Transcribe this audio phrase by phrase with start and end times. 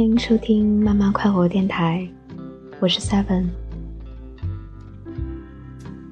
[0.00, 2.08] 欢迎收听慢慢快活电台，
[2.80, 3.44] 我是 Seven。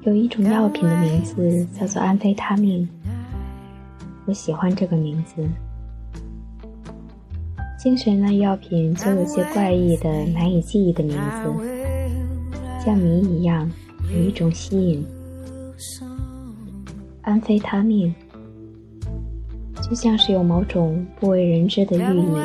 [0.02, 2.86] 有一种药品的名字叫做安非他命，
[4.26, 5.42] 我喜欢这个名字。
[7.82, 11.50] 精神类药品总有些怪异的、难以记忆的名字，
[12.84, 13.72] 像谜一样，
[14.12, 15.02] 有一种吸引。
[17.22, 18.14] 安非他命，
[19.80, 22.36] 就像是有某种不为人知的寓意。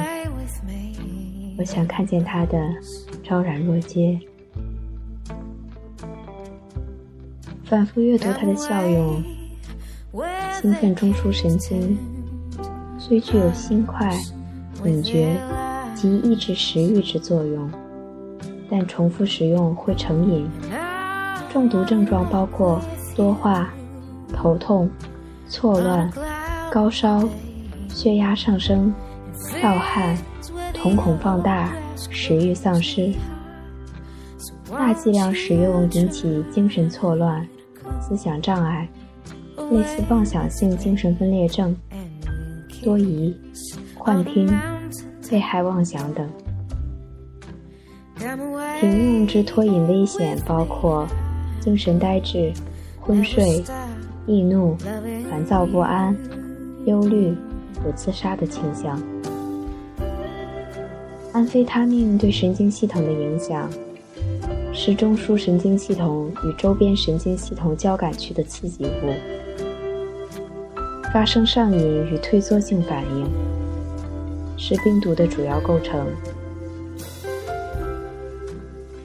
[1.58, 2.58] 我想看见它的
[3.24, 4.20] 昭然若揭。
[7.64, 9.24] 反复阅读它的效用，
[10.62, 11.98] 兴奋中枢神经
[13.00, 14.16] 虽具有心快、
[14.84, 15.36] 敏觉
[15.96, 17.70] 及抑制食欲之作用，
[18.70, 20.48] 但重复使用会成瘾。
[21.52, 22.82] 中毒症状包括
[23.16, 23.72] 多化、
[24.34, 24.90] 头痛、
[25.48, 26.12] 错乱、
[26.72, 27.28] 高烧、
[27.90, 28.94] 血压上升、
[29.62, 30.18] 盗汗、
[30.84, 33.10] 瞳孔放大、食欲丧失。
[34.70, 37.48] 大剂量使用引起精神错乱。
[38.02, 38.86] 思想障碍，
[39.72, 41.74] 类似妄想性精神分裂症、
[42.84, 43.34] 多疑、
[43.96, 44.46] 幻听、
[45.32, 46.30] 被害妄想等。
[48.82, 51.08] 停用之脱瘾危险包括
[51.62, 52.52] 精神呆滞、
[53.00, 53.64] 昏睡、
[54.28, 54.76] 易怒、
[55.30, 56.14] 烦躁不安、
[56.86, 57.34] 忧虑、
[57.86, 59.02] 有自杀的倾向。
[61.34, 63.70] 安非他命对神经系统的影响。
[64.72, 69.14] 是中枢神经系统与周边神经系统交感区的刺激物，
[71.12, 73.30] 发生上瘾与退缩性反应，
[74.58, 76.08] 是病毒的主要构成。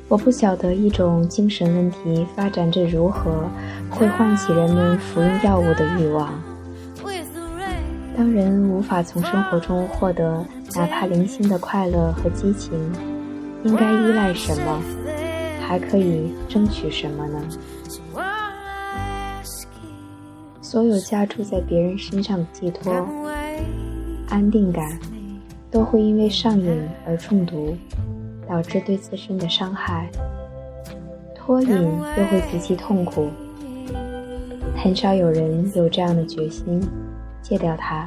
[0.09, 3.45] 我不晓得一种精神问题发展着如何
[3.91, 6.33] 会唤起人们服用药物的欲望。
[8.19, 10.45] 当人无法从生活中获得
[10.75, 12.73] 哪怕零星的快乐和激情，
[13.63, 14.83] 应该依赖什么？
[15.61, 17.41] 还可以争取什么呢？
[20.61, 23.07] 所有加注在别人身上的寄托、
[24.29, 24.99] 安定感，
[25.71, 26.77] 都会因为上瘾
[27.07, 27.77] 而中毒，
[28.49, 30.11] 导致对自身的伤害。
[31.37, 33.29] 脱瘾又会极其痛苦，
[34.77, 36.83] 很少有人有这样的决心
[37.49, 38.07] 戒掉它。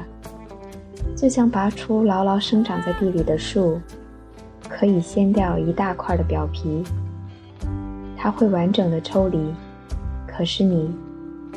[1.16, 3.80] 就像拔出牢牢生长在地里的树，
[4.68, 6.84] 可以掀掉一大块的表皮。
[8.16, 9.52] 它会完整的抽离，
[10.28, 10.94] 可是你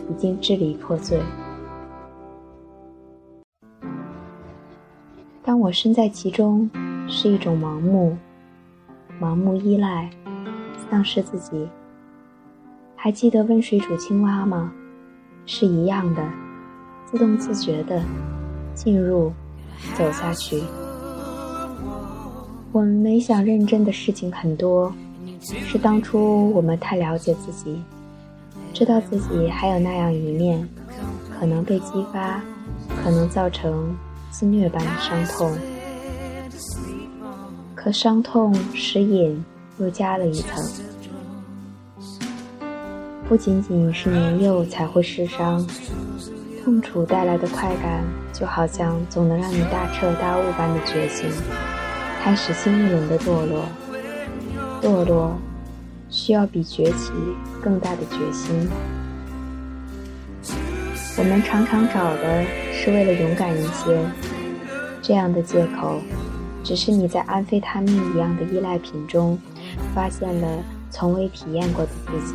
[0.10, 1.20] 已经支离破碎。
[5.44, 6.68] 当我身在其中，
[7.08, 8.18] 是一种盲目、
[9.22, 10.10] 盲目依赖、
[10.90, 11.70] 丧失自己。
[12.96, 14.74] 还记得温水煮青蛙吗？
[15.46, 16.28] 是一样的，
[17.16, 18.04] 自动自觉的
[18.74, 19.32] 进入、
[19.98, 20.62] 走下去。
[22.74, 24.94] 我们没想认真的事情很多。
[25.66, 27.82] 是当初我们太了解自己，
[28.74, 30.68] 知道自己还有那样一面，
[31.40, 32.42] 可能被激发，
[33.02, 33.96] 可能造成
[34.30, 35.58] 自虐般的伤痛。
[37.74, 39.42] 可伤痛使瘾
[39.80, 40.62] 又加了一层，
[43.30, 45.66] 不仅仅是年幼才会失伤，
[46.66, 48.04] 痛楚带来的快感，
[48.34, 51.30] 就好像总能让你大彻大悟般的觉醒，
[52.24, 53.66] 开始新一轮的堕落。
[54.82, 55.38] 堕落
[56.10, 57.12] 需要比崛起
[57.62, 58.68] 更大的决心。
[61.20, 62.44] 我们常常找的
[62.74, 64.04] 是为了勇敢一些，
[65.04, 66.02] 这样的借口，
[66.64, 69.38] 只是你在安非他命一样的依赖品中
[69.94, 70.48] 发现了
[70.90, 72.34] 从未体验过的自己，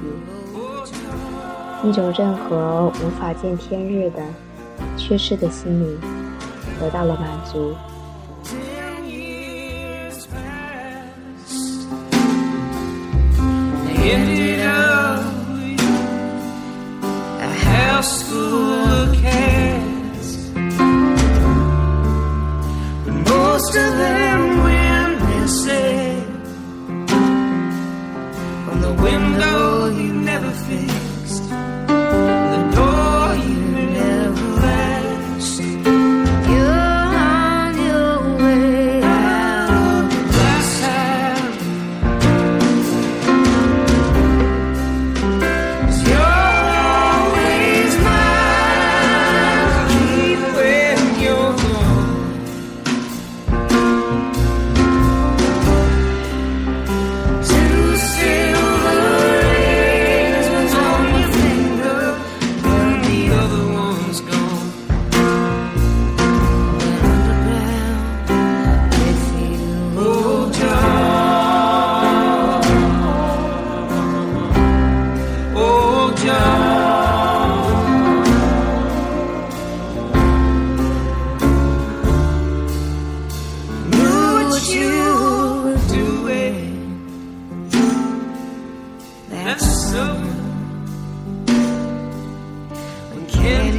[1.82, 4.22] 一种任何无法见天日的
[4.96, 5.98] 缺失的心理
[6.78, 7.74] 得到了满足。
[23.70, 24.29] most of them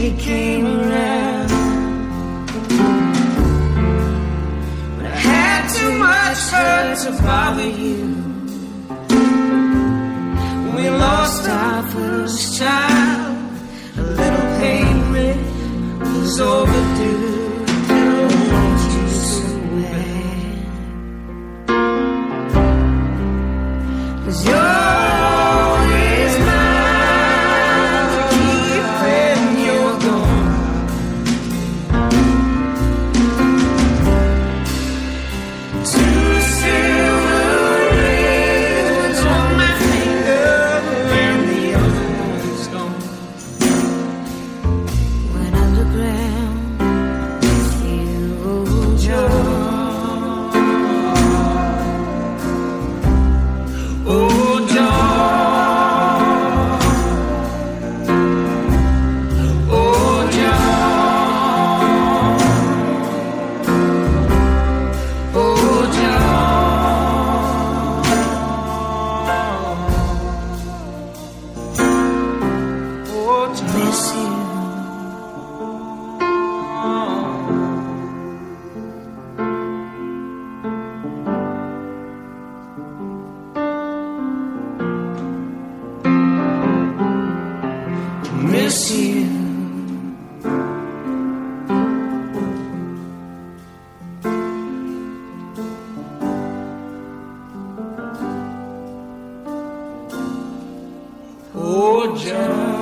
[0.01, 1.49] candy came around.
[4.97, 8.15] When I had too much hurt to bother you.
[10.63, 13.30] When we lost our first child,
[101.53, 102.80] Oh, John.